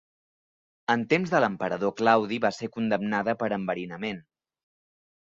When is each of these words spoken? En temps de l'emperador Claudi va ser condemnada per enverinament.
En 0.93 1.03
temps 1.11 1.33
de 1.35 1.41
l'emperador 1.45 1.95
Claudi 2.01 2.41
va 2.49 2.53
ser 2.61 2.73
condemnada 2.79 3.39
per 3.45 3.55
enverinament. 3.63 4.29